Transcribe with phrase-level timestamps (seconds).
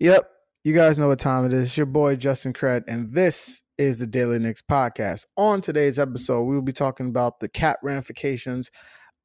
[0.00, 0.30] Yep,
[0.64, 1.64] you guys know what time it is.
[1.64, 5.26] It's your boy Justin Cred, and this is the Daily Knicks podcast.
[5.36, 8.70] On today's episode, we will be talking about the cap ramifications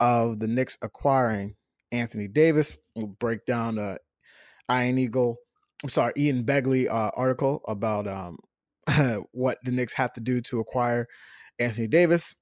[0.01, 1.55] of the Knicks acquiring
[1.93, 2.75] Anthony Davis.
[2.93, 3.99] We'll break down the
[4.67, 5.37] Iron Eagle,
[5.81, 8.37] I'm sorry, Ian Begley uh, article about um,
[9.31, 11.07] what the Knicks have to do to acquire
[11.57, 12.35] Anthony Davis.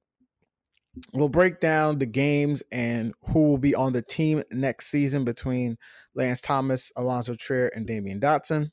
[1.14, 5.78] We'll break down the games and who will be on the team next season between
[6.14, 8.70] Lance Thomas, Alonzo Trier, and Damyean Dotson.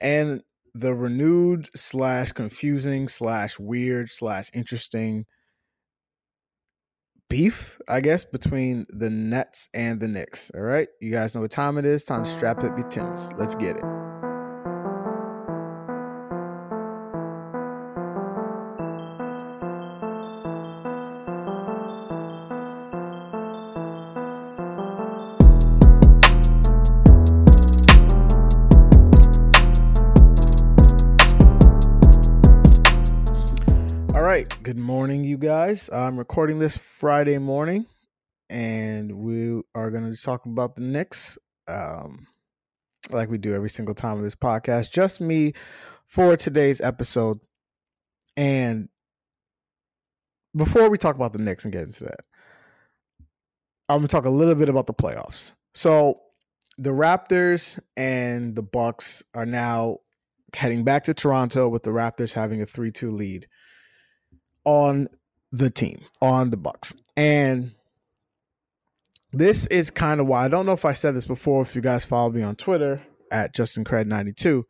[0.00, 0.42] And
[0.74, 5.26] the renewed slash confusing slash weird slash interesting
[7.30, 10.50] beef, I guess, between the Nets and the Knicks.
[10.54, 10.88] All right.
[11.00, 12.04] You guys know what time it is.
[12.04, 13.32] Time to strap up your Tims.
[13.38, 13.95] Let's get it.
[35.66, 35.90] Guys.
[35.92, 37.86] I'm recording this Friday morning,
[38.48, 42.28] and we are going to talk about the Knicks, um,
[43.10, 44.92] like we do every single time of this podcast.
[44.92, 45.54] Just me
[46.06, 47.40] for today's episode.
[48.36, 48.88] And
[50.54, 52.20] before we talk about the Knicks and get into that,
[53.88, 55.54] I'm going to talk a little bit about the playoffs.
[55.74, 56.20] So
[56.78, 59.98] the Raptors and the Bucks are now
[60.54, 63.48] heading back to Toronto with the Raptors having a 3-2 lead
[64.64, 65.08] on
[65.52, 66.94] the team, on the Bucks.
[67.16, 67.72] And
[69.32, 71.62] this is kind of why I don't know if I said this before.
[71.62, 74.64] If you guys follow me on Twitter at Justin Cred 92,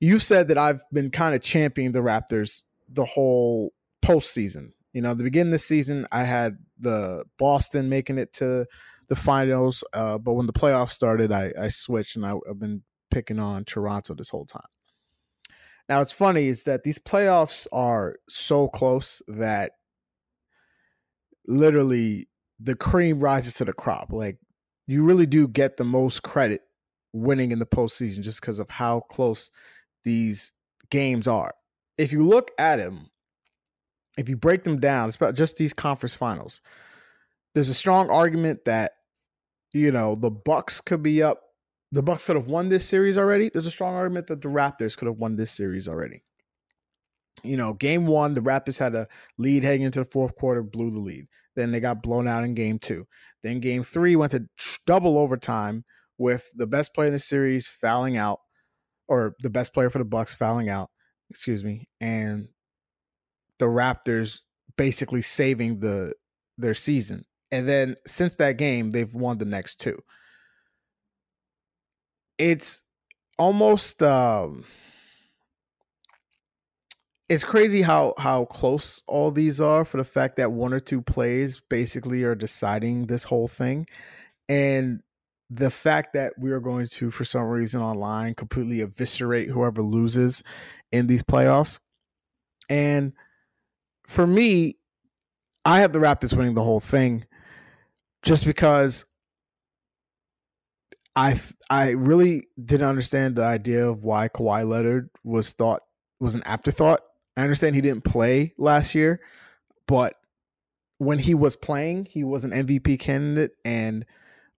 [0.00, 3.72] you said that I've been kind of championing the Raptors the whole
[4.04, 4.72] postseason.
[4.92, 8.66] You know, the beginning of the season, I had the Boston making it to
[9.08, 12.82] the finals, uh, but when the playoffs started, I, I switched and I, I've been
[13.10, 14.62] picking on Toronto this whole time.
[15.88, 19.72] Now, it's funny is that these playoffs are so close that
[21.48, 22.28] literally
[22.60, 24.12] the cream rises to the crop.
[24.12, 24.38] Like
[24.86, 26.62] you really do get the most credit
[27.12, 29.50] winning in the postseason just because of how close
[30.04, 30.52] these
[30.90, 31.52] games are.
[31.96, 33.10] If you look at them,
[34.16, 36.60] if you break them down, it's about just these conference finals.
[37.54, 38.92] There's a strong argument that
[39.72, 41.42] you know the Bucks could be up
[41.90, 43.48] the Bucks could have won this series already.
[43.48, 46.22] There's a strong argument that the Raptors could have won this series already.
[47.42, 50.90] You know, game one, the Raptors had a lead heading into the fourth quarter, blew
[50.90, 51.26] the lead.
[51.56, 53.06] Then they got blown out in game two.
[53.42, 54.46] Then game three went to
[54.86, 55.84] double overtime
[56.18, 58.40] with the best player in the series fouling out,
[59.06, 60.90] or the best player for the Bucks fouling out,
[61.30, 62.48] excuse me, and
[63.58, 64.42] the Raptors
[64.76, 66.14] basically saving the
[66.56, 67.24] their season.
[67.50, 69.98] And then since that game, they've won the next two
[72.38, 72.82] it's
[73.36, 74.64] almost um
[77.28, 81.02] it's crazy how how close all these are for the fact that one or two
[81.02, 83.86] plays basically are deciding this whole thing
[84.48, 85.00] and
[85.50, 90.42] the fact that we are going to for some reason online completely eviscerate whoever loses
[90.92, 91.80] in these playoffs
[92.68, 93.12] and
[94.06, 94.76] for me
[95.64, 97.24] i have the raptors winning the whole thing
[98.22, 99.04] just because
[101.16, 101.36] I
[101.68, 105.82] I really didn't understand the idea of why Kawhi Leonard was thought
[106.20, 107.00] was an afterthought.
[107.38, 109.20] I understand he didn't play last year,
[109.86, 110.14] but
[110.98, 114.04] when he was playing, he was an MVP candidate and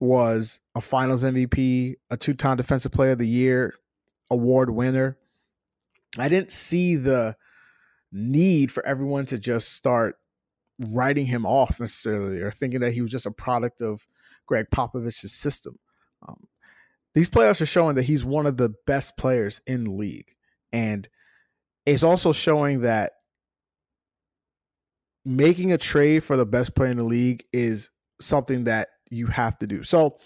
[0.00, 3.74] was a Finals MVP, a two-time Defensive Player of the Year
[4.30, 5.18] award winner.
[6.18, 7.36] I didn't see the
[8.10, 10.16] need for everyone to just start
[10.78, 14.06] writing him off necessarily or thinking that he was just a product of
[14.46, 15.78] Gregg Popovich's system.
[16.26, 16.48] Um,
[17.14, 20.34] these playoffs are showing that he's one of the best players in the league.
[20.72, 21.08] And
[21.86, 23.12] it's also showing that
[25.24, 29.58] making a trade for the best player in the league is something that you have
[29.58, 29.82] to do.
[29.82, 30.18] So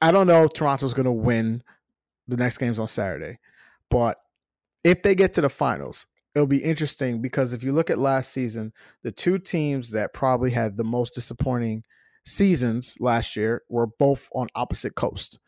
[0.00, 1.62] I don't know if Toronto's going to win
[2.28, 3.38] the next games on Saturday,
[3.90, 4.16] but
[4.84, 8.32] if they get to the finals, it'll be interesting because if you look at last
[8.32, 8.72] season,
[9.02, 11.82] the two teams that probably had the most disappointing
[12.24, 15.38] seasons last year were both on opposite coasts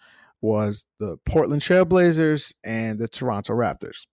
[0.41, 4.07] was the Portland Trailblazers and the Toronto Raptors.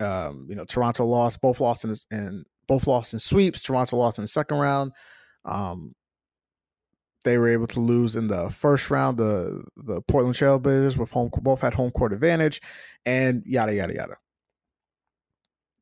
[0.00, 3.60] Um, you know, Toronto lost, both lost in, in both lost in sweeps.
[3.60, 4.92] Toronto lost in the second round.
[5.44, 5.94] Um,
[7.24, 9.16] they were able to lose in the first round.
[9.16, 12.60] The the Portland Trailblazers with home both had home court advantage,
[13.04, 14.16] and yada yada yada.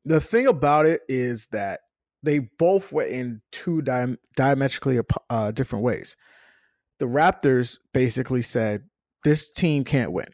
[0.05, 1.81] The thing about it is that
[2.23, 4.99] they both went in two di- diametrically
[5.29, 6.15] uh, different ways.
[6.99, 8.83] The Raptors basically said,
[9.23, 10.27] "This team can't win.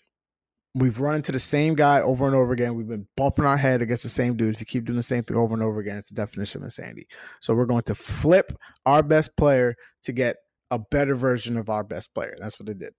[0.75, 2.75] We've run into the same guy over and over again.
[2.75, 4.53] We've been bumping our head against the same dude.
[4.53, 6.65] If you keep doing the same thing over and over again, it's the definition of
[6.65, 7.07] insanity.
[7.41, 8.51] So we're going to flip
[8.85, 10.37] our best player to get
[10.71, 12.35] a better version of our best player.
[12.39, 12.93] That's what they did.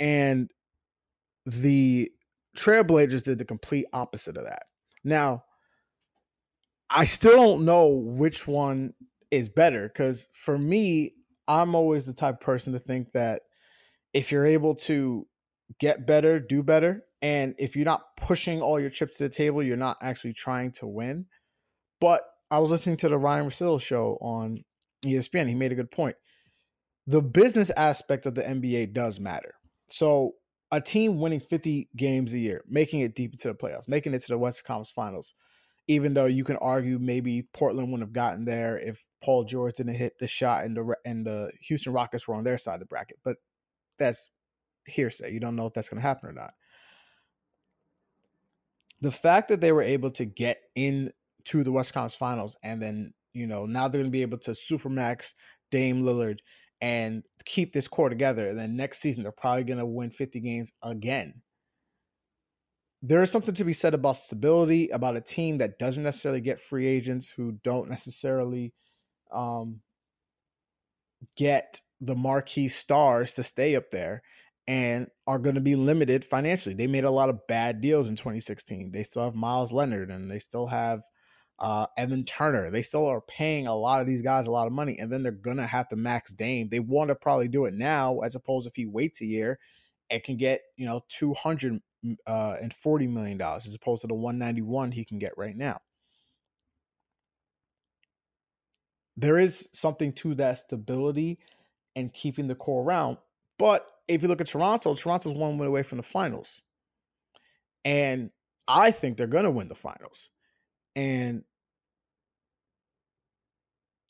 [0.00, 0.50] And
[1.46, 2.10] the
[2.56, 4.64] Trailblazers did the complete opposite of that.
[5.04, 5.44] Now,
[6.90, 8.94] I still don't know which one
[9.30, 11.12] is better because for me,
[11.46, 13.42] I'm always the type of person to think that
[14.12, 15.26] if you're able to
[15.80, 17.04] get better, do better.
[17.22, 20.72] And if you're not pushing all your chips to the table, you're not actually trying
[20.72, 21.26] to win.
[22.00, 24.64] But I was listening to the Ryen Russillo show on
[25.04, 25.48] ESPN.
[25.48, 26.16] He made a good point.
[27.06, 29.54] The business aspect of the NBA does matter.
[29.88, 30.32] So
[30.70, 34.20] a team winning 50 games a year, making it deep into the playoffs, making it
[34.20, 35.34] to the West Conference Finals,
[35.86, 39.94] even though you can argue maybe Portland wouldn't have gotten there if Paul George didn't
[39.94, 42.86] hit the shot and the and the Houston Rockets were on their side of the
[42.86, 43.18] bracket.
[43.22, 43.36] But
[43.98, 44.30] that's
[44.86, 45.32] hearsay.
[45.32, 46.54] You don't know if that's going to happen or not.
[49.00, 51.12] The fact that they were able to get into
[51.64, 54.52] the West Conference Finals and then, you know, now they're going to be able to
[54.52, 55.34] supermax
[55.70, 56.38] Dame Lillard
[56.80, 58.48] and keep this core together.
[58.48, 61.42] And then next season, they're probably going to win 50 games again.
[63.02, 66.60] There is something to be said about stability, about a team that doesn't necessarily get
[66.60, 68.72] free agents who don't necessarily
[69.30, 69.80] um,
[71.36, 74.22] get the marquee stars to stay up there
[74.66, 76.74] and are going to be limited financially.
[76.74, 78.92] They made a lot of bad deals in 2016.
[78.92, 81.02] They still have Meyers Leonard and they still have
[81.58, 82.70] uh, Evan Turner.
[82.70, 85.22] They still are paying a lot of these guys a lot of money, and then
[85.22, 86.68] they're gonna have to max Dame.
[86.68, 89.58] They want to probably do it now, as opposed if he waits a year,
[90.10, 91.80] it can get you know two hundred
[92.26, 95.32] uh, and forty million dollars as opposed to the one ninety one he can get
[95.36, 95.78] right now.
[99.16, 101.38] There is something to that stability
[101.94, 103.18] and keeping the core around.
[103.58, 106.62] But if you look at Toronto, Toronto's one win away from the finals.
[107.84, 108.30] And
[108.66, 110.30] I think they're going to win the finals.
[110.96, 111.44] And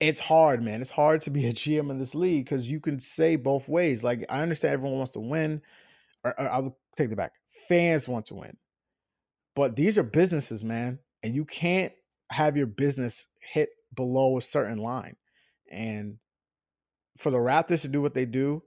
[0.01, 0.81] it's hard, man.
[0.81, 4.05] It's hard to be a GM in this league because you can say both ways.
[4.05, 5.63] Like, I understand everyone wants to win,
[6.23, 7.33] or, or I'll take it back.
[7.69, 8.57] Fans want to win.
[9.57, 10.99] But these are businesses, man.
[11.23, 11.93] And you can't
[12.31, 15.17] have your business hit below a certain line.
[15.71, 16.19] And
[17.17, 18.63] for the Raptors to do what they do,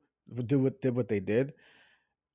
[0.46, 1.54] do what did what they did,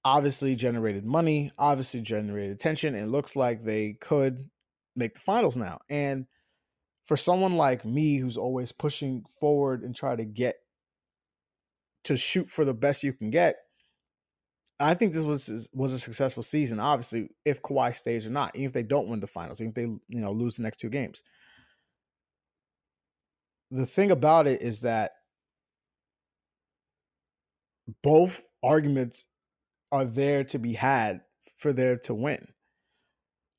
[0.04, 2.94] obviously generated money, obviously generated attention.
[2.94, 4.40] It looks like they could
[4.96, 5.78] make the finals now.
[5.88, 6.26] And
[7.06, 10.56] for someone like me who's always pushing forward and try to get
[12.04, 13.56] to shoot for the best you can get,
[14.80, 16.80] I think this was was a successful season.
[16.80, 19.74] Obviously, if Kawhi stays or not, even if they don't win the finals, even if
[19.74, 21.22] they you know lose the next two games.
[23.70, 25.12] The thing about it is that
[28.02, 29.26] both arguments
[29.90, 31.20] are there to be had
[31.58, 32.46] for there to win.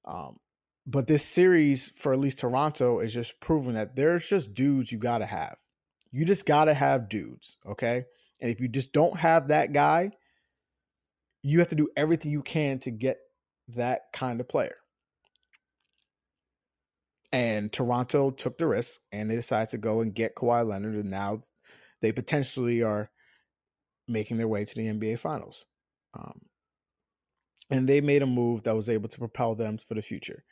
[0.06, 0.38] Um,
[0.86, 4.98] but this series for at least Toronto is just proving that there's just dudes you
[4.98, 5.56] got to have.
[6.12, 8.06] You just got to have dudes, okay?
[8.42, 10.12] And if you just don't have that guy,
[11.42, 13.18] you have to do everything you can to get
[13.70, 14.76] that kind of player.
[17.32, 21.10] And Toronto took the risk and they decided to go and get Kawhi Leonard, and
[21.10, 21.42] now
[22.02, 23.10] they potentially are
[24.14, 25.66] making their way to the NBA Finals.
[26.14, 26.42] Um,
[27.70, 30.44] and they made a move that was able to propel them for the future.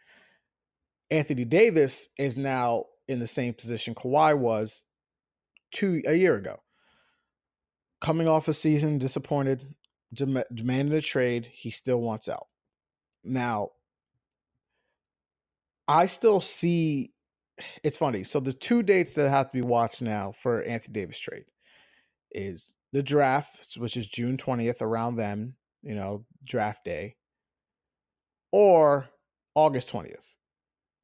[1.09, 4.85] Anthony Davis is now in the same position Kawhi was
[5.71, 6.61] two a year ago.
[7.99, 9.75] Coming off a season disappointed,
[10.13, 12.47] dem- demanding the trade, he still wants out.
[13.23, 13.69] Now,
[15.87, 17.13] I still see
[17.83, 18.23] it's funny.
[18.23, 21.45] So the two dates that have to be watched now for Anthony Davis trade
[22.31, 27.15] is the draft, which is June 20th, around then, you know, draft day,
[28.51, 29.09] or
[29.55, 30.35] August 20th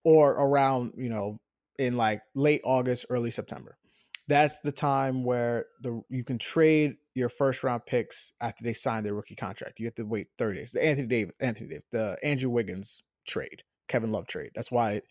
[0.03, 1.37] or around, you know,
[1.77, 3.77] in like late August, early September.
[4.29, 9.03] That's the time where the you can trade your first round picks after they sign
[9.03, 9.79] their rookie contract.
[9.79, 10.71] You have to wait 30 days.
[10.71, 14.51] The Anthony Davis, Anthony Davis, the Andrew Wiggins trade, Kevin Love trade.
[14.55, 15.01] That's why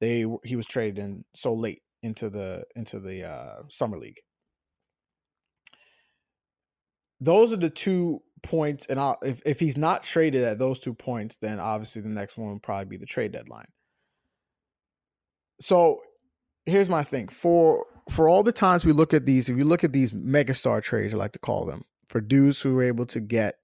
[0.00, 4.20] they he was traded in so late into the into the uh, summer league.
[7.20, 10.94] Those are the two points, and I'll, if if he's not traded at those two
[10.94, 13.66] points, then obviously the next one would probably be the trade deadline
[15.58, 16.00] so
[16.66, 19.82] here's my thing for for all the times we look at these, if you look
[19.82, 23.20] at these megastar trades, I like to call them, for dudes who were able to
[23.20, 23.54] get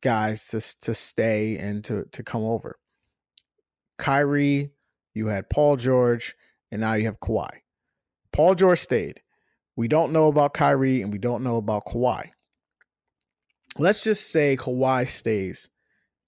[0.00, 2.78] guys to to stay and to to come over.
[3.98, 4.70] Kyrie,
[5.14, 6.34] you had Paul George,
[6.70, 7.50] and now you have Kawhi.
[8.32, 9.20] Paul George stayed.
[9.76, 12.30] We don't know about Kyrie and we don't know about Kawhi.
[13.78, 15.68] Let's just say Kawhi stays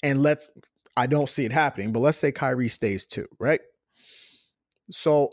[0.02, 0.48] and let's
[0.96, 3.60] I don't see it happening, but let's say Kyrie stays too, right?
[4.90, 5.32] So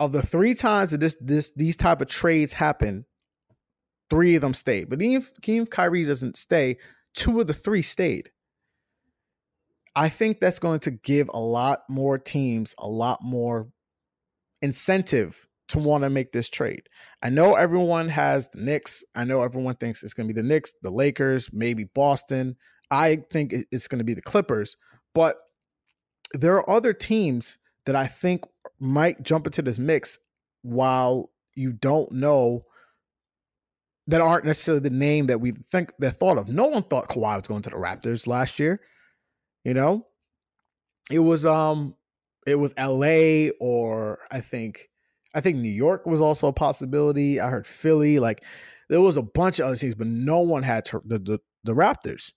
[0.00, 3.04] of the three times that this this these type of trades happen,
[4.10, 4.88] three of them stayed.
[4.88, 6.78] But even if, even if Kyrie doesn't stay,
[7.14, 8.30] two of the three stayed.
[9.96, 13.68] I think that's going to give a lot more teams a lot more
[14.62, 16.88] incentive to want to make this trade.
[17.22, 19.04] I know everyone has the Knicks.
[19.14, 22.56] I know everyone thinks it's going to be the Knicks, the Lakers, maybe Boston.
[22.90, 24.76] I think it's going to be the Clippers,
[25.14, 25.36] but
[26.32, 28.44] there are other teams that I think
[28.80, 30.18] might jump into this mix
[30.62, 32.64] while you don't know
[34.06, 36.48] that aren't necessarily the name that we think they thought of.
[36.48, 38.80] No one thought Kawhi was going to the Raptors last year.
[39.64, 40.06] You know,
[41.10, 41.94] it was um,
[42.46, 43.50] it was L.A.
[43.60, 44.88] or I think
[45.34, 47.40] I think New York was also a possibility.
[47.40, 48.18] I heard Philly.
[48.18, 48.44] Like
[48.88, 51.74] there was a bunch of other teams, but no one had to, the, the the
[51.74, 52.32] Raptors.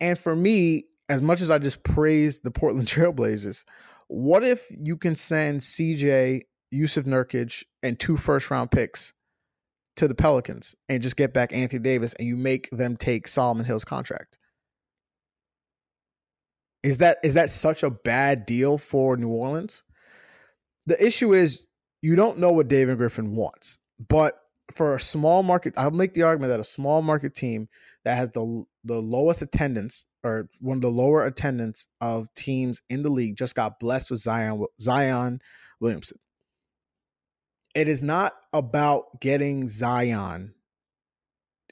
[0.00, 3.64] And for me, as much as I just praised the Portland Trailblazers,
[4.08, 6.42] what if you can send CJ,
[6.72, 9.12] Jusuf Nurkic, and two first round picks
[9.96, 13.64] to the Pelicans and just get back Anthony Davis and you make them take Solomon
[13.64, 14.38] Hill's contract?
[16.82, 19.82] Is that is that such a bad deal for New Orleans?
[20.86, 21.62] The issue is
[22.02, 23.78] you don't know what David Griffin wants.
[24.08, 24.34] But
[24.74, 27.68] for a small market, I'll make the argument that a small market team
[28.04, 33.02] that has the the lowest attendance or one of the lower attendance of teams in
[33.02, 35.40] the league just got blessed with Zion Zion
[35.80, 36.18] Williamson.
[37.74, 40.54] It is not about getting Zion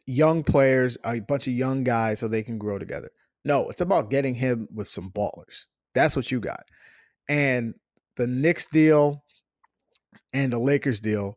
[0.06, 3.10] young players, a bunch of young guys so they can grow together.
[3.44, 5.66] No, it's about getting him with some ballers.
[5.94, 6.64] That's what you got.
[7.28, 7.74] And
[8.16, 9.24] the Knicks deal
[10.32, 11.36] and the Lakers deal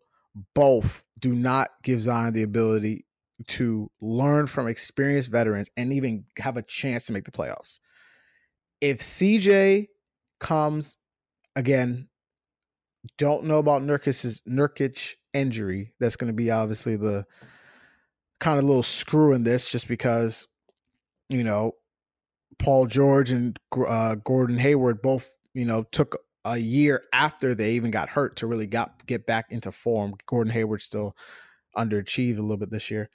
[0.53, 3.05] both do not give Zion the ability
[3.47, 7.79] to learn from experienced veterans and even have a chance to make the playoffs.
[8.81, 9.87] If CJ
[10.39, 10.97] comes
[11.55, 12.07] again,
[13.17, 15.93] don't know about Nurkic's Nurkic injury.
[15.99, 17.25] That's going to be obviously the
[18.39, 20.47] kind of little screw in this, just because
[21.29, 21.73] you know
[22.57, 27.91] Paul George and uh, Gordon Hayward both, you know, took a year after they even
[27.91, 30.13] got hurt to really got get back into form.
[30.27, 31.17] Gordon Hayward still
[31.75, 33.09] underachieved a little bit this year.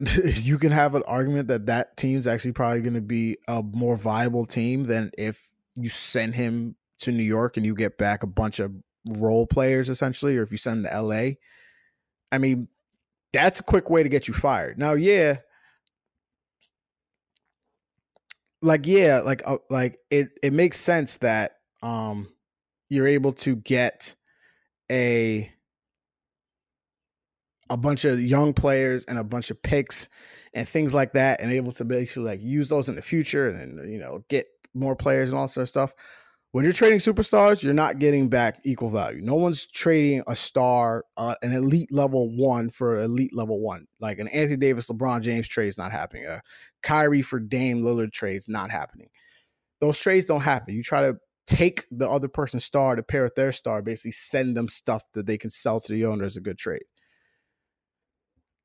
[0.24, 3.96] you can have an argument that that team's actually probably going to be a more
[3.96, 8.26] viable team than if you send him to New York and you get back a
[8.26, 8.72] bunch of
[9.08, 11.30] role players essentially, or if you send him to LA.
[12.30, 12.68] I mean,
[13.32, 14.78] that's a quick way to get you fired.
[14.78, 15.38] Now, yeah,
[18.62, 22.28] like yeah, like uh, like it it makes sense that um
[22.88, 24.14] you're able to get
[24.90, 25.52] a
[27.70, 30.08] a bunch of young players and a bunch of picks
[30.54, 33.78] and things like that and able to basically like use those in the future and
[33.78, 35.94] then you know get more players and all sort of stuff
[36.58, 39.20] when you're trading superstars, you're not getting back equal value.
[39.22, 43.86] No one's trading a star, uh, an elite level one for elite level one.
[44.00, 46.26] Like an Anthony Davis, LeBron James trade is not happening.
[46.26, 46.42] A
[46.82, 49.06] Kyrie for Dame Lillard trade is not happening.
[49.80, 50.74] Those trades don't happen.
[50.74, 54.56] You try to take the other person's star to pair with their star, basically send
[54.56, 56.82] them stuff that they can sell to the owner as a good trade.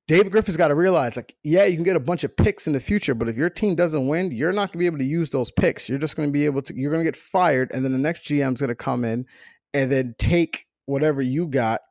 [0.08, 2.74] David Griffin's got to realize, like, yeah, you can get a bunch of picks in
[2.74, 5.06] the future, but if your team doesn't win, you're not going to be able to
[5.06, 5.88] use those picks.
[5.88, 7.98] You're just going to be able to, you're going to get fired, and then the
[7.98, 9.26] next GM's going to come in
[9.74, 11.82] and then take whatever you got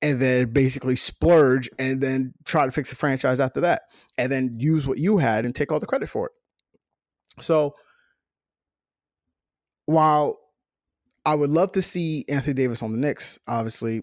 [0.00, 3.82] and then basically splurge and then try to fix the franchise after that
[4.18, 6.32] and then use what you had and take all the credit for it.
[7.42, 7.74] So
[9.86, 10.38] while
[11.24, 14.02] I would love to see Anthony Davis on the Knicks, obviously,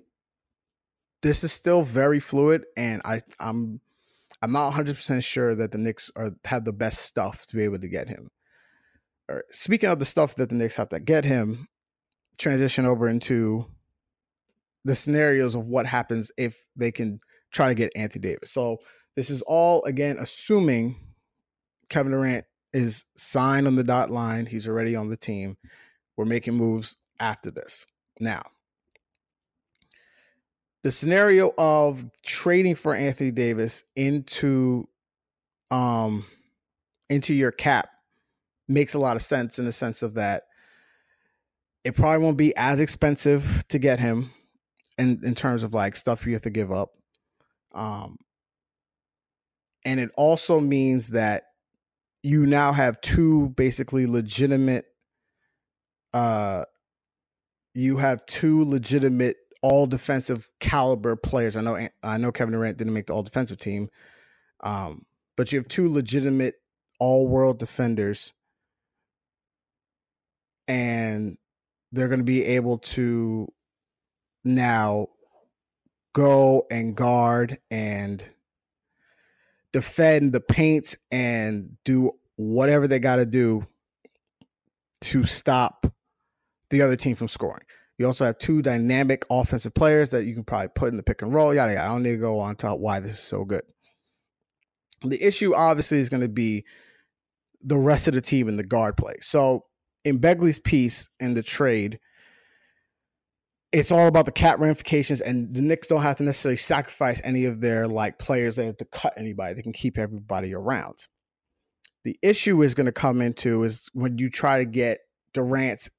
[1.21, 3.81] this is still very fluid, and I I'm
[4.41, 7.63] I'm not 100 percent sure that the Knicks are have the best stuff to be
[7.63, 8.29] able to get him.
[9.51, 11.67] Speaking of the stuff that the Knicks have to get him,
[12.37, 13.67] transition over into
[14.85, 17.19] the scenarios of what happens if they can
[17.51, 18.51] try to get Anthony Davis.
[18.51, 18.77] So
[19.15, 20.95] this is all again assuming
[21.89, 24.45] Kevin Durant is signed on the dot line.
[24.45, 25.57] He's already on the team.
[26.15, 27.85] We're making moves after this.
[28.19, 28.41] Now,
[30.83, 34.85] the scenario of trading for Anthony Davis into
[35.71, 36.25] um
[37.09, 37.89] into your cap
[38.67, 40.43] makes a lot of sense in the sense of that
[41.83, 44.31] it probably won't be as expensive to get him
[44.97, 46.91] in in terms of like stuff you have to give up.
[47.73, 48.17] Um
[49.85, 51.43] and it also means that
[52.21, 54.85] you now have two basically legitimate
[56.13, 56.63] uh
[57.73, 61.55] you have two legitimate all defensive caliber players.
[61.55, 63.89] I know I know Kevin Durant didn't make the all defensive team,
[64.61, 66.55] um, but you have two legitimate
[66.99, 68.33] all world defenders,
[70.67, 71.37] and
[71.91, 73.47] they're going to be able to
[74.43, 75.07] now
[76.13, 78.23] go and guard and
[79.71, 83.65] defend the paints and do whatever they got to do
[85.01, 85.85] to stop
[86.69, 87.63] the other team from scoring.
[87.99, 91.21] You also have two dynamic offensive players that you can probably put in the pick
[91.21, 91.53] and roll.
[91.53, 91.85] Yada yada.
[91.85, 93.61] I don't need to go on to why this is so good.
[95.03, 96.65] The issue obviously is going to be
[97.61, 99.15] the rest of the team in the guard play.
[99.19, 99.65] So
[100.05, 101.99] in Begley's piece in the trade,
[103.73, 107.45] it's all about the cap ramifications, and the Knicks don't have to necessarily sacrifice any
[107.45, 108.55] of their like players.
[108.55, 109.55] They have to cut anybody.
[109.55, 111.05] They can keep everybody around.
[112.05, 114.99] The issue is going to come into is when you try to get
[115.33, 115.89] Durant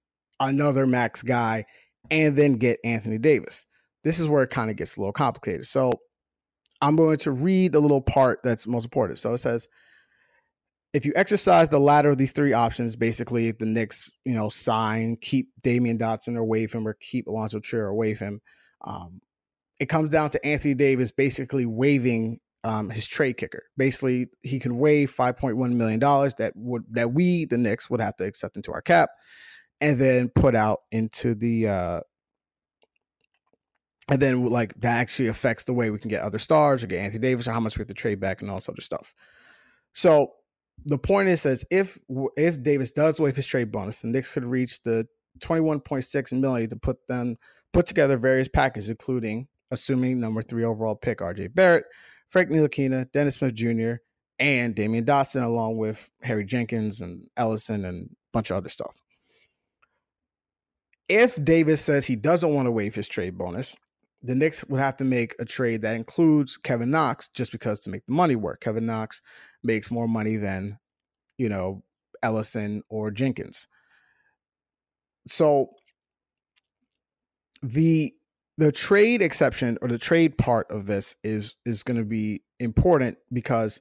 [0.41, 1.67] another max guy
[2.11, 3.67] and then get Anthony Davis.
[4.05, 5.67] This is where it kind of gets a little complicated.
[5.67, 5.93] So
[6.81, 9.19] I'm going to read the little part that's most important.
[9.19, 9.69] So it says
[10.93, 15.17] if you exercise the latter of these three options, basically the Knicks, you know, sign,
[15.21, 18.41] keep Damyean Dotson or waive him, or keep Alonzo Trier or waive him.
[18.83, 19.21] Um,
[19.79, 23.63] it comes down to Anthony Davis basically waiving um, his trade kicker.
[23.77, 27.89] Basically, he could waive five point one million dollars that would that we the Knicks
[27.89, 29.11] would have to accept into our cap,
[29.81, 31.69] and then put out into the.
[31.69, 32.01] Uh,
[34.11, 36.99] and then like that actually affects the way we can get other stars or get
[36.99, 39.15] Anthony Davis or how much we have to trade back and all this other stuff.
[39.93, 40.33] So
[40.85, 41.99] the point is says if
[42.37, 45.07] if Davis does waive his trade bonus, the Knicks could reach the
[45.39, 47.37] 21.6 million to put them
[47.73, 51.85] put together various packages, including assuming number three overall pick RJ Barrett,
[52.31, 53.95] Frank Ntilikina, Dennis Smith Jr.,
[54.39, 58.97] and Damyean Dotson, along with Harry Jenkins and Ellenson and a bunch of other stuff.
[61.11, 63.75] If Davis says he doesn't want to waive his trade bonus,
[64.23, 67.91] the Knicks would have to make a trade that includes Kevin Knox just because to
[67.91, 68.61] make the money work.
[68.61, 69.21] Kevin Knox
[69.65, 70.79] makes more money than,
[71.37, 71.83] you know,
[72.23, 73.67] Ellenson or Jenkins.
[75.27, 75.71] So
[77.61, 78.15] the
[78.57, 83.19] the trade exception or the trade part of this is is going to be important
[83.33, 83.81] because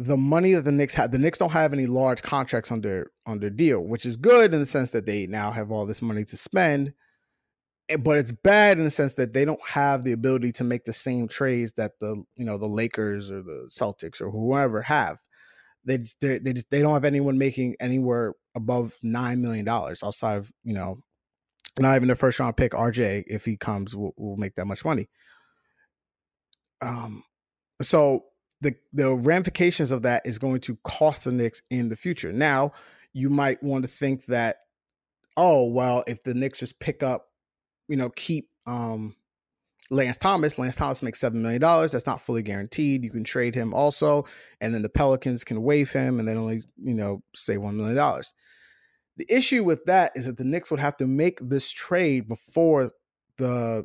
[0.00, 3.50] the money that the Knicks have, the Knicks don't have any large contracts on their
[3.50, 6.36] deal, which is good in the sense that they now have all this money to
[6.36, 6.92] spend
[7.90, 10.84] Eh, but it's bad in the sense that they don't have the ability to make
[10.84, 15.18] the same trades that the you know the Lakers or the Celtics or whoever have.
[15.84, 20.36] They they they, just, they don't have anyone making anywhere above nine million dollars outside
[20.36, 21.00] of you know
[21.78, 24.84] not even the first round pick RJ if he comes will, will make that much
[24.84, 25.08] money.
[26.82, 27.22] Um,
[27.82, 28.24] so
[28.60, 32.32] the the ramifications of that is going to cost the Knicks in the future.
[32.32, 32.72] Now
[33.12, 34.58] you might want to think that
[35.36, 37.30] oh well if the Knicks just pick up
[37.90, 39.16] you know, keep um
[39.90, 40.56] Lance Thomas.
[40.58, 41.90] Lance Thomas makes seven million dollars.
[41.90, 43.02] That's not fully guaranteed.
[43.02, 44.24] You can trade him also,
[44.60, 47.96] and then the Pelicans can waive him and then only, you know, say one million
[47.96, 48.32] dollars.
[49.16, 52.92] The issue with that is that the Knicks would have to make this trade before
[53.36, 53.84] the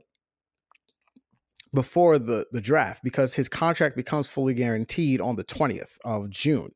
[1.76, 6.72] before the the draft because his contract becomes fully guaranteed on the 20th of June.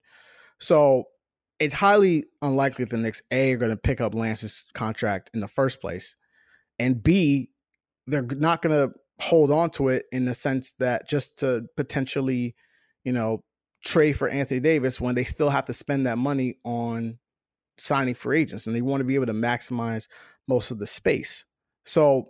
[0.59, 1.05] So
[1.59, 5.39] it's highly unlikely that the Knicks A are going to pick up Lance's contract in
[5.39, 6.15] the first place
[6.79, 7.51] and B,
[8.07, 12.55] they're not going to hold on to it in the sense that just to potentially,
[13.03, 13.43] you know,
[13.83, 17.19] trade for Anthony Davis when they still have to spend that money on
[17.77, 20.07] signing for agents and they want to be able to maximize
[20.47, 21.45] most of the space.
[21.83, 22.29] So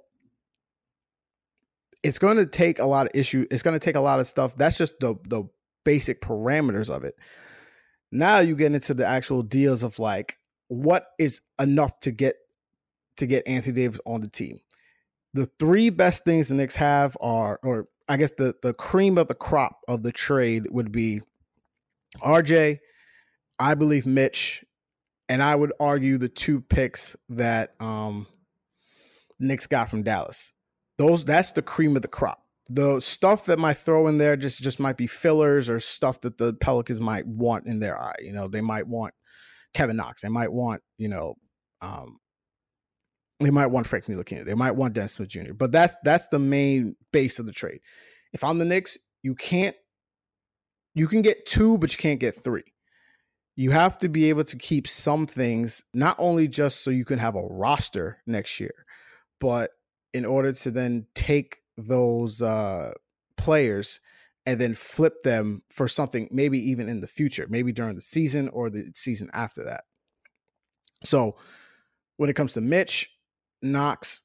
[2.03, 3.45] it's going to take a lot of issue.
[3.51, 4.55] It's going to take a lot of stuff.
[4.55, 5.43] That's just the the
[5.83, 7.15] basic parameters of it.
[8.11, 12.35] Now you get into the actual deals of like what is enough to get
[13.17, 14.59] to get Anthony Davis on the team.
[15.33, 19.27] The three best things the Knicks have are, or I guess the the cream of
[19.27, 21.21] the crop of the trade would be
[22.21, 22.79] RJ,
[23.59, 24.63] I believe Mitch,
[25.27, 28.25] and I would argue the two picks that um
[29.39, 30.53] Knicks got from Dallas.
[30.99, 32.43] Those that's the cream of the crop.
[32.67, 36.37] The stuff that might throw in there just just might be fillers or stuff that
[36.37, 38.17] the Pelicans might want in their eye.
[38.19, 39.13] You know, they might want
[39.73, 40.21] Kevin Knox.
[40.21, 41.35] They might want, you know,
[41.81, 42.17] um,
[43.39, 44.43] they might want Frank Ntilikina.
[44.43, 45.53] They might want Dennis Smith Jr.
[45.53, 47.79] But that's that's the main base of the trade.
[48.33, 49.77] If I'm the Knicks, you can't
[50.95, 52.73] you can get two, but you can't get three.
[53.55, 57.19] You have to be able to keep some things, not only just so you can
[57.19, 58.85] have a roster next year,
[59.39, 59.71] but
[60.13, 62.91] in order to then take those uh,
[63.37, 63.99] players
[64.45, 68.49] and then flip them for something maybe even in the future, maybe during the season
[68.49, 69.83] or the season after that.
[71.03, 71.37] So
[72.17, 73.09] when it comes to Mitch,
[73.61, 74.23] Knox,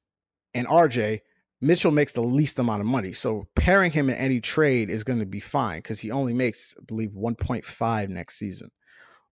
[0.55, 1.21] and RJ,
[1.61, 3.13] Mitchell makes the least amount of money.
[3.13, 6.75] So pairing him in any trade is going to be fine because he only makes,
[6.79, 8.71] I believe, 1.5 next season.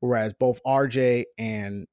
[0.00, 1.86] Whereas both RJ and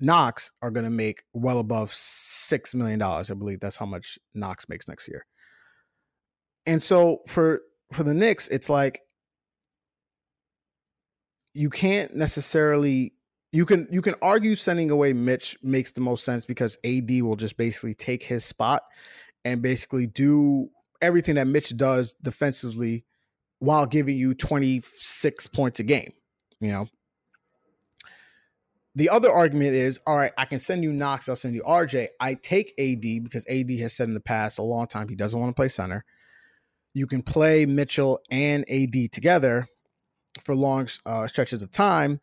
[0.00, 3.00] Knox are going to make well above $6 million.
[3.02, 5.26] I believe that's how much Knox makes next year.
[6.66, 9.00] And so for for the Knicks, it's like
[11.54, 13.14] you can't necessarily
[13.52, 17.36] you can you can argue sending away Mitch makes the most sense because AD will
[17.36, 18.82] just basically take his spot
[19.44, 20.68] and basically do
[21.00, 23.04] everything that Mitch does defensively
[23.58, 26.12] while giving you 26 points a game,
[26.60, 26.88] you know.
[28.96, 32.08] The other argument is, all right, I can send you Knox, I'll send you RJ.
[32.18, 35.38] I take AD because AD has said in the past a long time he doesn't
[35.38, 36.04] want to play center.
[36.92, 39.68] You can play Mitchell and AD together
[40.44, 42.20] for long uh, stretches of time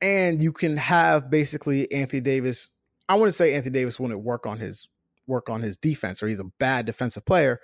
[0.00, 2.70] and you can have basically Anthony Davis.
[3.08, 4.88] I wouldn't say Anthony Davis wouldn't work on his
[5.26, 7.60] work on his defense or he's a bad defensive player,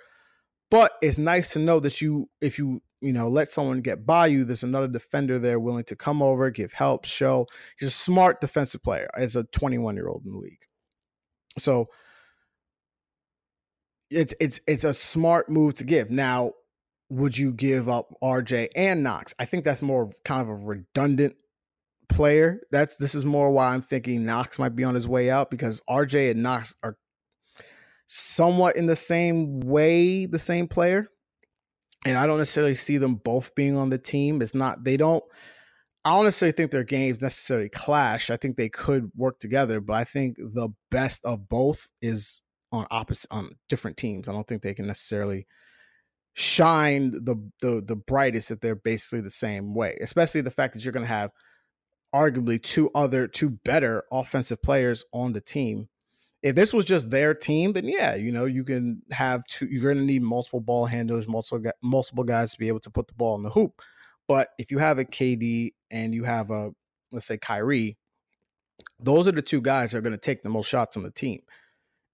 [0.69, 4.27] but it's nice to know that you if you you know let someone get by
[4.27, 7.47] you, there's another defender there willing to come over, give help, show.
[7.77, 10.65] He's a smart defensive player as a 21 year old in the league.
[11.57, 11.89] So
[14.09, 16.09] it's it's it's a smart move to give.
[16.09, 16.53] Now,
[17.09, 19.33] would you give up RJ and Knox?
[19.37, 21.35] I think that's more kind of a redundant
[22.09, 22.61] player.
[22.71, 25.81] That's this is more why I'm thinking Knox might be on his way out because
[25.89, 26.97] RJ and Knox are
[28.07, 31.07] somewhat in the same way the same player.
[32.05, 34.41] And I don't necessarily see them both being on the team.
[34.41, 35.23] It's not they don't
[36.05, 38.29] I don't necessarily think their games necessarily clash.
[38.29, 42.41] I think they could work together, but I think the best of both is
[42.73, 44.27] on opposite on different teams.
[44.27, 45.47] I don't think they can necessarily
[46.33, 49.97] shine the the the brightest if they're basically the same way.
[50.01, 51.31] Especially the fact that you're going to have
[52.13, 55.87] arguably two other two better offensive players on the team.
[56.43, 59.93] If this was just their team, then yeah, you know, you can have two you're
[59.93, 63.13] going to need multiple ball handlers, multiple multiple guys to be able to put the
[63.13, 63.81] ball in the hoop.
[64.27, 66.71] But if you have a KD and you have a
[67.13, 67.97] let's say Kyrie,
[68.99, 71.11] those are the two guys that are going to take the most shots on the
[71.11, 71.41] team.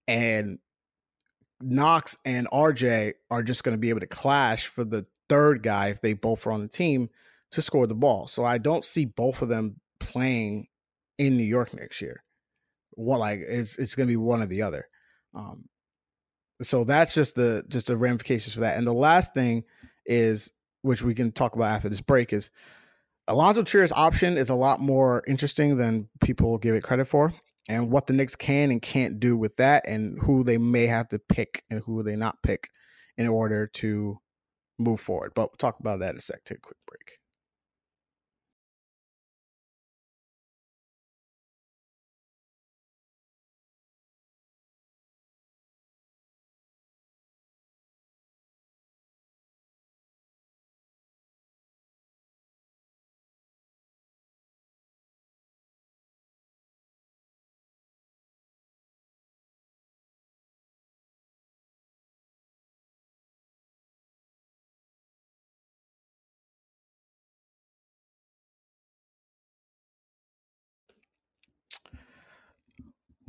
[0.08, 0.60] And
[1.62, 5.88] Knox and RJ are just going to be able to clash for the third guy
[5.88, 7.10] if they both are on the team
[7.52, 8.28] to score the ball.
[8.28, 10.68] So I don't see both of them playing
[11.18, 12.24] in New York next year.
[13.00, 14.88] What like it's it's gonna be one or the other.
[15.34, 15.70] Um,
[16.62, 18.78] so that's just the just the ramifications for that.
[18.78, 19.64] And the last thing
[20.06, 22.52] is, which we can talk about after this break, is
[23.30, 27.34] Alonzo Trier's option is a lot more interesting than people give it credit for.
[27.70, 31.08] And what the Knicks can and can't do with that, and who they may have
[31.10, 32.70] to pick and who they not pick
[33.18, 34.18] in order to
[34.80, 35.34] move forward.
[35.36, 36.44] But we'll talk about that in a sec.
[36.44, 37.20] Take a quick break.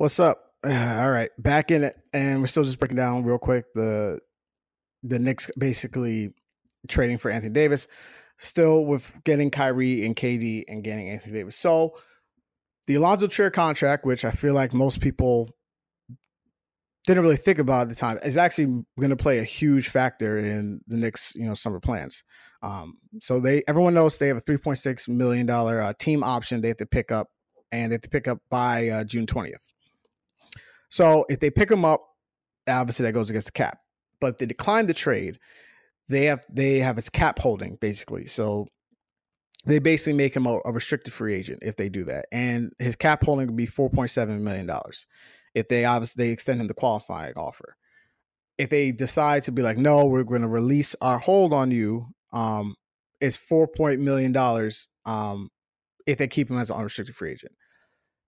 [0.01, 0.45] What's up?
[0.65, 4.19] All right, back in it, and we're still just breaking down real quick the
[5.03, 6.33] the Knicks basically
[6.87, 7.87] trading for Anthony Davis,
[8.39, 11.55] still with getting Kyrie and KD and getting Anthony Davis.
[11.55, 11.99] So
[12.87, 15.51] the Alonzo Trier contract, which I feel like most people
[17.05, 20.35] didn't really think about at the time, is actually going to play a huge factor
[20.35, 22.23] in the Knicks, you know, summer plans.
[22.63, 26.23] Um, so they everyone knows they have a three point six million dollar uh, team
[26.23, 27.27] option they have to pick up,
[27.71, 29.70] and they have to pick up by uh, June twentieth.
[30.91, 32.05] So if they pick him up,
[32.69, 33.79] obviously that goes against the cap.
[34.19, 35.39] But if they decline the trade,
[36.09, 38.27] they have they have its cap holding basically.
[38.27, 38.67] So
[39.65, 42.95] they basically make him a, a restricted free agent if they do that, and his
[42.95, 45.07] cap holding would be four point seven million dollars
[45.55, 47.75] if they obviously they extend him the qualifying offer.
[48.57, 52.07] If they decide to be like, no, we're going to release our hold on you,
[52.31, 52.75] um,
[53.19, 55.49] it's four point million dollars um,
[56.05, 57.53] if they keep him as an unrestricted free agent.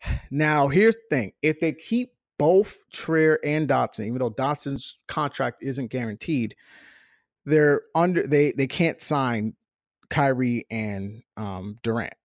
[0.31, 2.09] Now, here's the thing: if they keep
[2.43, 6.57] both Trier and Dotson, even though Dotson's contract isn't guaranteed,
[7.45, 9.53] they're under they they can't sign
[10.09, 12.15] Kyrie and um, Durant.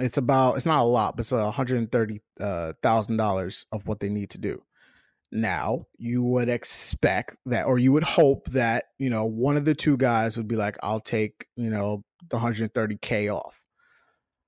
[0.00, 3.66] It's about it's not a lot, but it's one hundred and thirty uh, thousand dollars
[3.70, 4.64] of what they need to do.
[5.30, 9.76] Now you would expect that, or you would hope that you know one of the
[9.76, 13.62] two guys would be like, "I'll take you know the hundred thirty k off."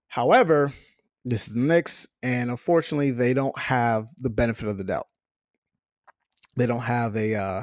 [0.09, 0.75] However,
[1.25, 5.07] this is the Knicks, and unfortunately, they don't have the benefit of the doubt.
[6.57, 7.63] they don't have a uh,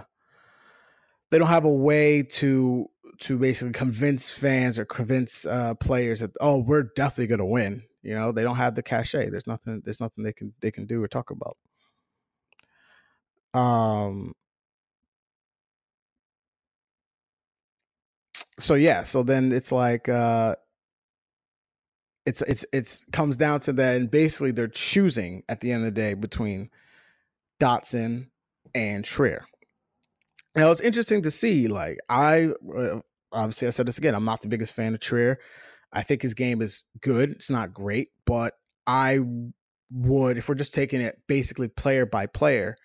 [1.31, 2.87] they don't have a way to
[3.19, 7.83] to basically convince fans or convince uh, players that oh we're definitely going to win.
[8.01, 9.29] You know they don't have the cachet.
[9.29, 9.81] There's nothing.
[9.85, 11.57] There's nothing they can they can do or talk about.
[13.53, 14.33] Um.
[18.59, 19.03] So yeah.
[19.03, 20.55] So then it's like uh,
[22.29, 25.85] it's it's it's comes down to that, and basically they're choosing at the end of
[25.93, 26.69] the day between
[27.59, 28.27] Dotson
[28.75, 29.45] and Trier.
[30.55, 31.67] Now it's interesting to see.
[31.67, 32.99] Like I uh,
[33.31, 34.13] obviously I said this again.
[34.13, 35.39] I'm not the biggest fan of Trier.
[35.91, 37.31] I think his game is good.
[37.31, 38.53] It's not great, but
[38.85, 39.21] I
[39.91, 42.77] would, if we're just taking it basically player by player,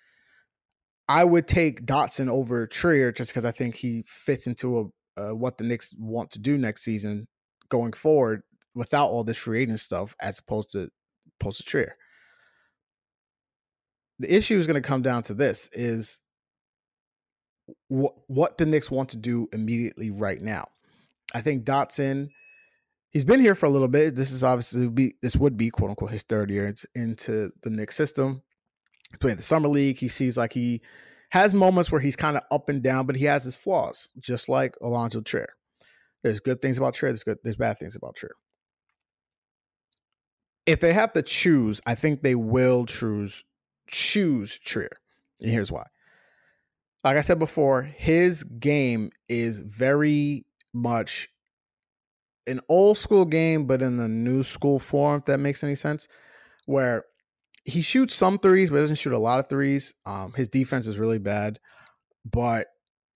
[1.07, 4.79] I would take Dotson over Trier just because I think he fits into
[5.19, 7.29] a, uh, what the Knicks want to do next season
[7.69, 8.43] going forward
[8.75, 10.91] without all this free agent stuff, as opposed to
[11.41, 11.97] opposed to Trier.
[14.19, 16.21] The issue is going to come down to this: is
[17.89, 20.67] what what the Knicks want to do immediately right now.
[21.35, 22.29] I think Dotson,
[23.11, 24.15] he's been here for a little bit.
[24.15, 27.97] This is obviously be this would be quote unquote his third year into the Knicks
[27.97, 28.43] system.
[29.11, 29.99] He's playing the summer league.
[29.99, 30.83] He sees like he
[31.31, 34.49] has moments where he's kind of up and down, but he has his flaws, just
[34.49, 35.55] like Alonzo Trier.
[36.23, 37.11] There's good things about Trier.
[37.11, 37.39] There's good.
[37.43, 38.35] There's bad things about Trier.
[40.67, 43.45] If they have to choose, I think they will choose
[43.87, 44.89] choose Trier.
[45.41, 45.85] And here's why
[47.05, 51.29] like I said before, his game is very much
[52.47, 56.09] an old school game, but in the new school form, if that makes any sense,
[56.65, 57.05] where
[57.65, 59.95] he shoots some threes, but doesn't shoot a lot of threes.
[60.07, 61.61] Um, his defense is really bad,
[62.25, 62.69] but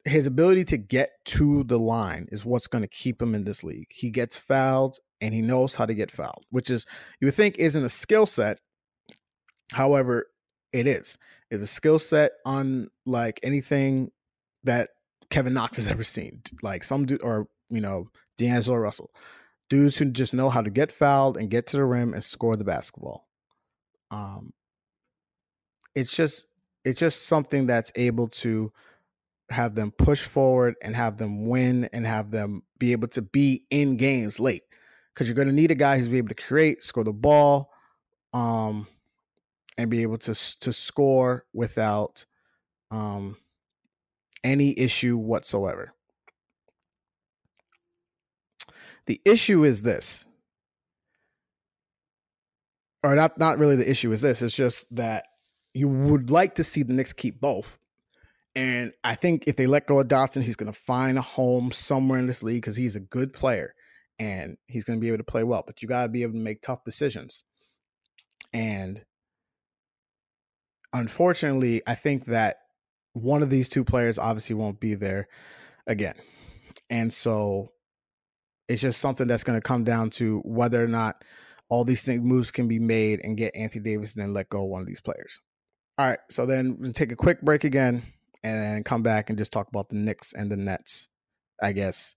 [0.05, 3.65] his ability to get to the line is what's going to keep him in this
[3.65, 3.89] league.
[3.91, 6.87] He gets fouled and he knows how to get fouled, which is
[7.21, 8.61] you would think isn't a skill set.
[9.73, 10.27] However,
[10.73, 11.19] it is
[11.51, 14.11] It's a skill set unlike anything
[14.65, 14.91] that
[15.31, 16.43] Kevin Knox has ever seen.
[16.63, 19.11] Like some dude, or you know, D'Angelo Russell,
[19.69, 22.57] dudes who just know how to get fouled and get to the rim and score
[22.57, 23.27] the basketball.
[24.11, 24.53] Um,
[25.95, 26.47] it's just
[26.85, 28.73] it's just something that's able to
[29.51, 33.63] have them push forward and have them win and have them be able to be
[33.71, 34.63] in games late
[35.13, 37.73] because you're going to need a guy who's be able to create, score the ball,
[38.33, 38.87] um,
[39.77, 42.27] and be able to to score without
[42.91, 43.37] um,
[44.45, 45.93] any issue whatsoever.
[49.07, 50.27] The issue is this,
[53.03, 54.43] or not not really the issue is this.
[54.43, 55.25] It's just that
[55.73, 57.79] you would like to see the Knicks keep both.
[58.55, 61.71] And I think if they let go of Dotson, he's going to find a home
[61.71, 63.75] somewhere in this league because he's a good player
[64.19, 65.63] and he's going to be able to play well.
[65.67, 67.45] But you got to be able to make tough decisions.
[68.53, 69.05] And
[70.93, 72.57] unfortunately, I think that
[73.13, 75.29] one of these two players obviously won't be there
[75.87, 76.15] again.
[76.91, 77.69] And so
[78.69, 81.23] it's just something that's going to come down to whether or not
[81.69, 84.65] all these things moves can be made and get Anthony Davis and then let go
[84.65, 85.39] of one of these players.
[85.99, 88.03] All right, so then take a quick break again
[88.43, 91.09] and then come back and just talk about the Knicks and the Nets,
[91.63, 92.15] I guess,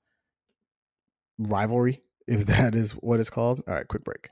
[1.38, 3.62] rivalry, if that is what it's called.
[3.68, 4.30] All right, quick break.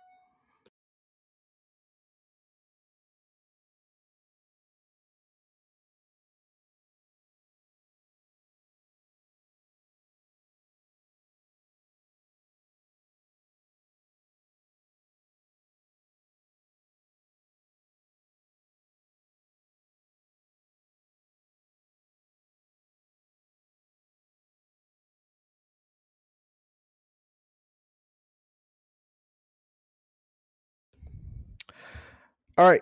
[32.59, 32.81] All right,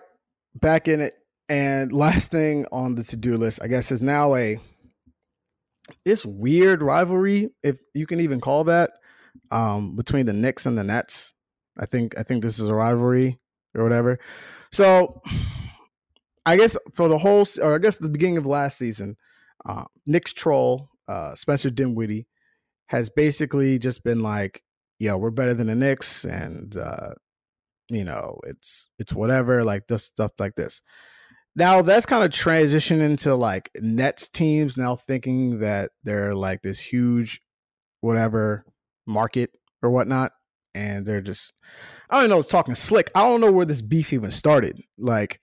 [0.56, 1.14] back in it.
[1.48, 4.58] And last thing on the to do list, I guess, is now a
[6.04, 8.90] this weird rivalry, if you can even call that,
[9.52, 11.32] um, between the Knicks and the Nets.
[11.78, 13.38] I think I think this is a rivalry
[13.72, 14.18] or whatever.
[14.72, 15.22] So
[16.44, 19.16] I guess for the whole, or I guess the beginning of last season,
[19.64, 22.26] uh, Knicks troll uh, Spencer Dinwiddie
[22.86, 24.64] has basically just been like,
[24.98, 27.10] "Yo, we're better than the Knicks," and uh,
[27.88, 30.82] you know, it's it's whatever, like this stuff like this.
[31.56, 36.80] Now that's kind of transitioned into like Nets teams now thinking that they're like this
[36.80, 37.40] huge
[38.00, 38.64] whatever
[39.06, 39.50] market
[39.82, 40.32] or whatnot.
[40.74, 41.52] And they're just
[42.10, 43.10] I don't know, it's talking slick.
[43.14, 44.80] I don't know where this beef even started.
[44.96, 45.40] Like,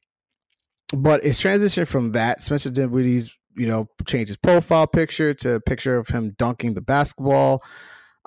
[0.95, 2.43] but it's transitioned from that.
[2.43, 6.81] Spencer Dinwiddie's, you know, changed his profile picture to a picture of him dunking the
[6.81, 7.63] basketball.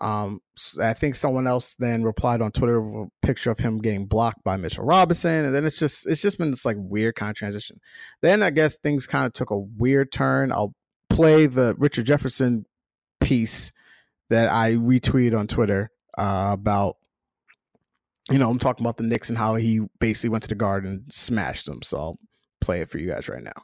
[0.01, 0.41] Um,
[0.81, 4.45] I think someone else then replied on Twitter with a picture of him getting blocked
[4.45, 7.37] by Mitchell Robinson, and then it's just it's just been this like weird kind of
[7.37, 7.81] transition.
[8.23, 10.53] Then I guess things kind of took a weird turn.
[10.53, 10.75] I'll
[11.11, 12.65] play the Richard Jefferson
[13.21, 13.73] piece
[14.31, 16.97] that I retweeted on Twitter uh, about
[18.31, 20.91] you know I'm talking about the Knicks and how he basically went to the Garden
[20.91, 21.83] and smashed them.
[21.83, 22.19] So I'll
[22.61, 23.63] play it for you guys right now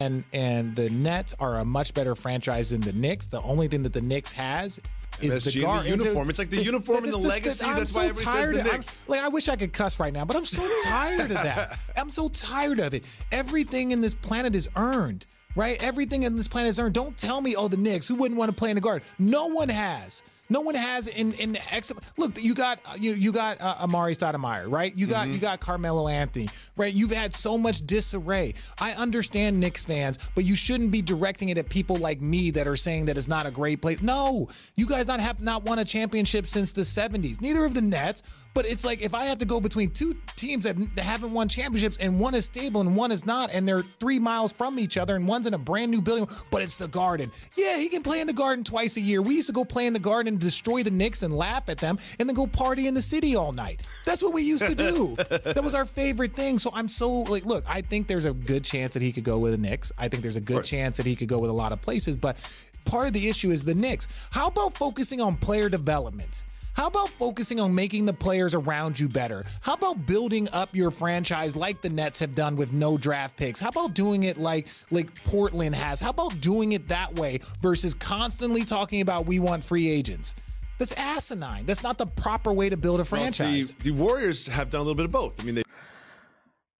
[0.00, 3.26] and and the Nets are a much better franchise than the Knicks.
[3.26, 4.80] The only thing that the Knicks has
[5.20, 6.30] is the Garden the uniform.
[6.30, 7.66] It's like the, uniform and the legacy.
[7.66, 9.02] That's why everybody says the Knicks.
[9.06, 11.78] like I wish I could cuss right now, but I'm so tired of that.
[11.96, 13.04] I'm so tired of it.
[13.30, 15.26] Everything in this planet is earned.
[15.56, 15.82] Right?
[15.82, 16.94] Everything in this planet is earned.
[16.94, 19.06] Don't tell me, oh, the Knicks, who wouldn't want to play in the Garden?
[19.18, 20.22] No one has.
[20.50, 22.04] No one has in in excellent.
[22.16, 24.94] Look, you got you you got uh, Amar'e Stoudemire, right?
[24.94, 25.34] You got mm-hmm.
[25.34, 26.92] you got Carmelo Anthony, right?
[26.92, 28.54] You've had so much disarray.
[28.80, 32.66] I understand Knicks fans, but you shouldn't be directing it at people like me that
[32.66, 34.02] are saying that it's not a great place.
[34.02, 37.40] No, you guys not have not won a championship since the '70s.
[37.40, 38.22] Neither of the Nets.
[38.52, 41.96] But it's like if I have to go between two teams that haven't won championships
[41.98, 45.14] and one is stable and one is not, and they're three miles from each other,
[45.14, 47.30] and one's in a brand new building, but it's the Garden.
[47.56, 49.22] Yeah, he can play in the Garden twice a year.
[49.22, 51.98] We used to go play in the Garden destroy the Knicks and laugh at them
[52.18, 53.86] and then go party in the city all night.
[54.04, 55.16] That's what we used to do.
[55.44, 56.58] that was our favorite thing.
[56.58, 59.38] So I'm so like, look, I think there's a good chance that he could go
[59.38, 59.92] with the Knicks.
[59.98, 62.16] I think there's a good chance that he could go with a lot of places,
[62.16, 62.36] but
[62.84, 64.08] part of the issue is the Knicks.
[64.30, 66.44] How about focusing on player development?
[66.74, 69.44] How about focusing on making the players around you better?
[69.60, 73.60] How about building up your franchise like the Nets have done with no draft picks?
[73.60, 76.00] How about doing it like like Portland has?
[76.00, 80.34] How about doing it that way versus constantly talking about we want free agents?
[80.78, 81.66] That's asinine.
[81.66, 83.74] That's not the proper way to build a franchise.
[83.74, 85.38] Well, the, the, Warriors have done a little bit of both.
[85.40, 85.62] I mean, they.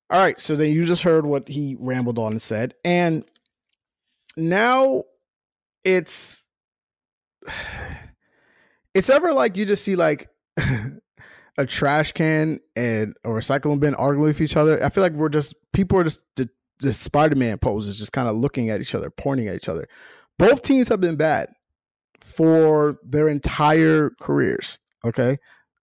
[0.09, 3.25] All right, so then you just heard what he rambled on and said, and
[4.37, 5.05] now
[5.85, 6.47] it's
[8.95, 10.29] it's ever like you just see like
[11.59, 14.83] a trash can and a recycling bin arguing with each other.
[14.83, 16.49] I feel like we're just people are just the,
[16.81, 19.87] the Spider Man poses, just kind of looking at each other, pointing at each other.
[20.39, 21.51] Both teams have been bad
[22.21, 24.79] for their entire careers.
[25.05, 25.39] Okay.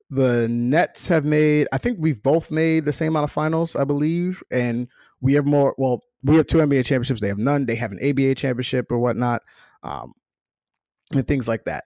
[0.09, 3.83] The Nets have made, I think we've both made the same amount of finals, I
[3.83, 4.41] believe.
[4.49, 4.87] And
[5.19, 7.19] we have more, well, we have two NBA championships.
[7.19, 7.65] They have none.
[7.65, 9.41] They have an ABA championship or whatnot,
[9.83, 10.13] um,
[11.13, 11.83] and things like that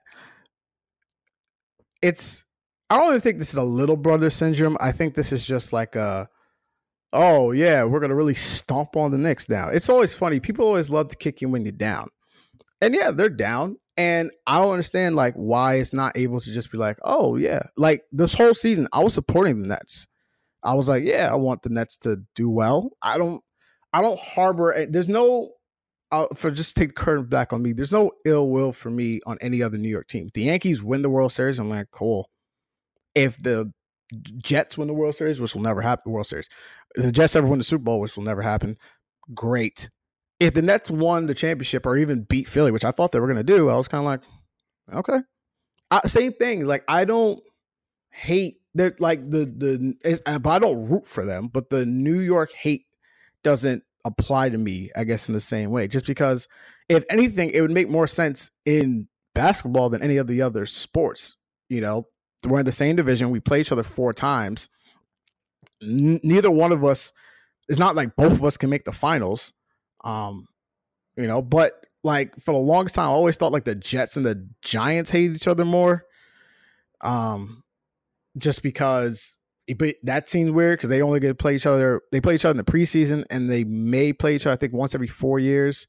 [2.02, 2.44] it's
[2.90, 4.76] I don't even think this is a little brother syndrome.
[4.80, 6.28] I think this is just like a
[7.12, 9.68] oh yeah, we're gonna really stomp on the Knicks now.
[9.68, 10.40] It's always funny.
[10.40, 12.08] People always love to kick you when you're down.
[12.80, 13.76] And yeah, they're down.
[13.96, 17.62] And I don't understand like why it's not able to just be like, oh yeah.
[17.76, 20.06] Like this whole season, I was supporting the Nets.
[20.62, 22.90] I was like, yeah, I want the Nets to do well.
[23.02, 23.42] I don't
[23.92, 25.52] I don't harbor eh, there's no
[26.12, 29.20] I'll, for just take the curtain back on me, there's no ill will for me
[29.26, 30.26] on any other New York team.
[30.26, 32.28] If the Yankees win the World Series, I'm like, cool.
[33.14, 33.72] If the
[34.42, 36.48] Jets win the World Series, which will never happen, the World Series,
[36.94, 38.76] if the Jets ever win the Super Bowl, which will never happen,
[39.34, 39.88] great.
[40.38, 43.26] If the Nets won the championship or even beat Philly, which I thought they were
[43.26, 44.22] going to do, I was kind of like,
[44.98, 45.20] okay.
[45.90, 46.66] I, same thing.
[46.66, 47.40] Like, I don't
[48.10, 52.52] hate that, like, the, the, but I don't root for them, but the New York
[52.52, 52.84] hate
[53.42, 55.88] doesn't apply to me, I guess, in the same way.
[55.88, 56.48] Just because,
[56.88, 61.36] if anything, it would make more sense in basketball than any of the other sports.
[61.68, 62.06] You know,
[62.46, 63.30] we're in the same division.
[63.30, 64.68] We play each other four times.
[65.82, 67.12] N- neither one of us.
[67.68, 69.52] It's not like both of us can make the finals.
[70.04, 70.46] Um,
[71.16, 74.26] you know, but like for the longest time, I always thought like the Jets and
[74.26, 76.04] the Giants hate each other more.
[77.00, 77.62] Um,
[78.36, 79.36] just because
[79.78, 82.02] but that seems weird because they only get to play each other.
[82.10, 84.54] They play each other in the preseason, and they may play each other.
[84.54, 85.86] I think once every four years,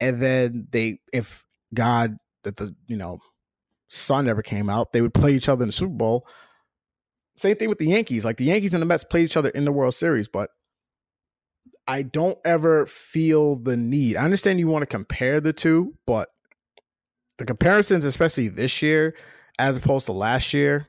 [0.00, 3.18] and then they, if God that the you know
[3.88, 6.26] sun ever came out, they would play each other in the Super Bowl.
[7.36, 8.24] Same thing with the Yankees.
[8.24, 10.50] Like the Yankees and the Mets play each other in the World Series, but
[11.86, 14.16] I don't ever feel the need.
[14.16, 16.28] I understand you want to compare the two, but
[17.38, 19.14] the comparisons, especially this year
[19.58, 20.88] as opposed to last year,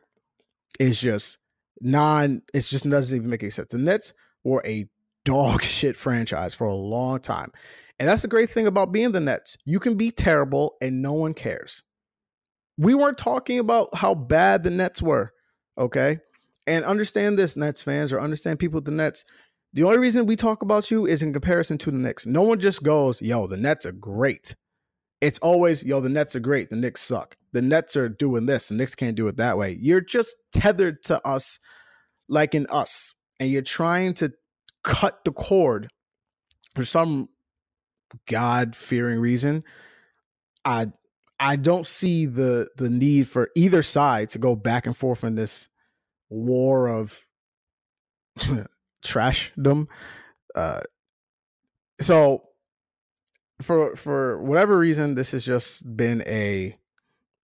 [0.80, 1.38] is just
[1.81, 3.69] non it just doesn't even make any sense.
[3.69, 4.13] The Nets
[4.43, 4.87] were a
[5.25, 7.51] dog shit franchise for a long time.
[7.99, 9.58] And that's the great thing about being the Nets.
[9.65, 11.83] You can be terrible and no one cares.
[12.77, 15.33] We weren't talking about how bad the Nets were,
[15.79, 16.19] okay?
[16.67, 19.25] And understand this, Nets fans, or understand people with the Nets.
[19.73, 22.27] The only reason we talk about you is in comparison to the Knicks.
[22.27, 24.56] No one just goes, yo, the Nets are great.
[25.19, 26.69] It's always, yo, the Nets are great.
[26.69, 29.75] The Knicks suck the Nets are doing this, the Knicks can't do it that way.
[29.79, 31.57] You're just tethered to us
[32.29, 34.31] like in us, and you're trying to
[34.83, 35.87] cut the cord
[36.75, 37.29] for some
[38.27, 39.63] God fearing reason.
[40.63, 40.87] I
[41.39, 45.33] I don't see the the need for either side to go back and forth in
[45.33, 45.69] this
[46.29, 47.25] war of
[49.03, 49.87] trashdom.
[50.53, 50.81] Uh,
[52.01, 52.43] so
[53.62, 56.77] for for whatever reason, this has just been a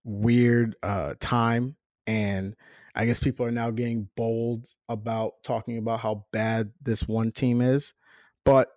[0.04, 2.54] weird uh, time, and
[2.94, 7.60] I guess people are now getting bold about talking about how bad this one team
[7.60, 7.94] is.
[8.44, 8.68] But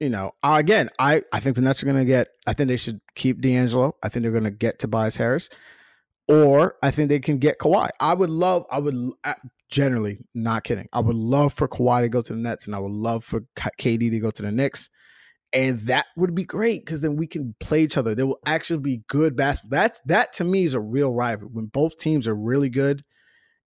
[0.00, 2.28] you know, again, I I think the Nets are going to get.
[2.46, 3.96] I think they should keep D'Angelo.
[4.02, 5.50] I think they're going to get Tobias Harris,
[6.26, 7.90] or I think they can get Kawhi.
[8.00, 8.64] I would love.
[8.70, 9.12] I would
[9.70, 10.88] generally not kidding.
[10.92, 13.42] I would love for Kawhi to go to the Nets, and I would love for
[13.56, 14.90] KD to go to the Knicks,
[15.52, 18.14] and that would be great because then we can play each other.
[18.14, 19.80] There will actually be good basketball.
[19.80, 23.04] That's that to me is a real rivalry when both teams are really good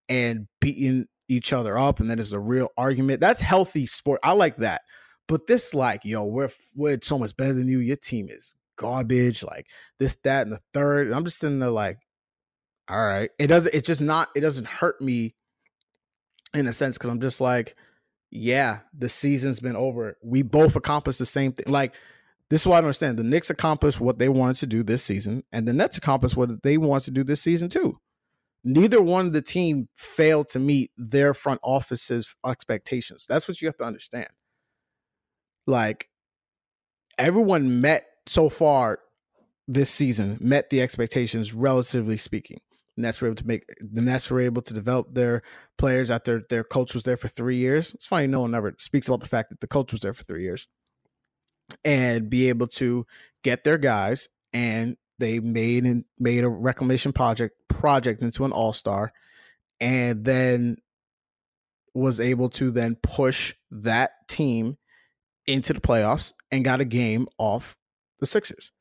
[0.09, 3.21] and beating each other up, and then there's a real argument.
[3.21, 4.21] That's healthy sport.
[4.23, 4.83] I like that.
[5.27, 7.81] But this, like, yo, we're we're so much better than you.
[7.81, 9.43] Your team is garbage.
[9.43, 9.67] Like
[9.99, 11.07] this, that, and the third.
[11.07, 11.99] And I'm just sitting there like,
[12.89, 13.31] all right.
[13.39, 13.75] It doesn't.
[13.75, 14.29] It's just not.
[14.35, 15.35] It doesn't hurt me
[16.55, 17.75] in a sense because I'm just like,
[18.35, 20.19] yeah, the season's been over.
[20.23, 21.73] We both accomplished the same thing.
[21.73, 21.95] Like
[22.51, 23.19] this is what I understand.
[23.19, 26.63] The Knicks accomplished what they wanted to do this season, and the Nets accomplished what
[26.63, 27.99] they wanted to do this season too.
[28.63, 33.27] Neither one of the team failed to meet their front office's expectations.
[33.29, 34.29] That's what you have to understand
[35.67, 36.09] like
[37.19, 39.01] everyone met so far
[39.67, 42.59] this season met the expectations relatively speaking.
[42.97, 45.43] Nets were able to make the Nets were able to develop their
[45.79, 47.93] players after their coach was there for three years.
[47.95, 50.25] It's funny no one ever speaks about the fact that the coach was there for
[50.25, 50.69] three years.
[51.85, 53.07] And be able to
[53.43, 59.13] get their guys and they made and made a reclamation project project into an all-star
[59.81, 60.77] and then
[61.95, 64.77] was able to then push that team
[65.47, 67.77] into the playoffs and got a game off
[68.21, 68.73] the Sixers.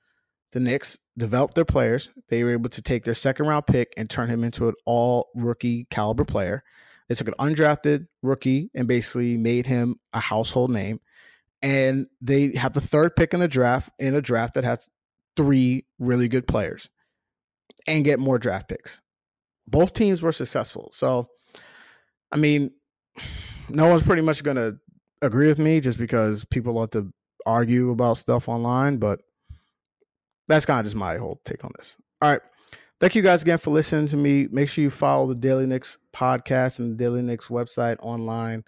[0.53, 2.09] The Knicks developed their players.
[2.29, 5.29] They were able to take their second round pick and turn him into an all
[5.35, 6.63] rookie caliber player.
[7.09, 10.99] They took an undrafted rookie and basically made him a household name.
[11.63, 14.87] And they have the third pick in the draft in a draft that has
[15.35, 16.87] three really good players
[17.87, 19.01] and get more draft picks.
[19.67, 20.91] Both teams were successful.
[20.93, 21.29] So,
[22.31, 22.71] I mean,
[23.69, 24.77] no one's pretty much going to
[25.21, 27.11] agree with me just because people love to
[27.45, 29.19] argue about stuff online, but
[30.47, 31.97] that's kind of just my whole take on this.
[32.21, 32.41] All right.
[32.99, 34.47] Thank you guys again for listening to me.
[34.49, 38.63] Make sure you follow the Daily Knicks podcast and the Daily Knicks website online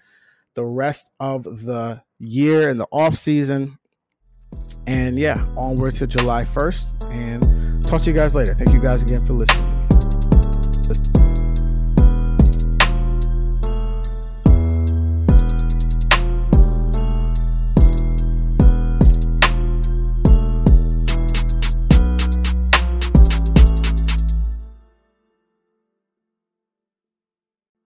[0.56, 3.78] the rest of the year and the off season.
[4.88, 7.14] And yeah, onward to July 1st.
[7.14, 8.54] And talk to you guys later.
[8.54, 9.76] Thank you guys again for listening.